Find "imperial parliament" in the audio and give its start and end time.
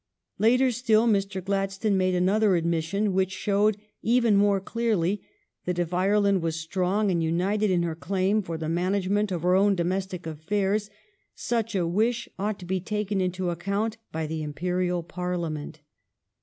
14.41-15.81